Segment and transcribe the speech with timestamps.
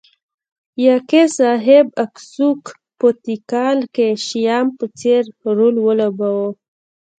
[0.85, 2.61] یاکس اهب اکسوک
[2.99, 5.23] په تیکال کې شیام په څېر
[5.57, 6.49] رول ولوباوه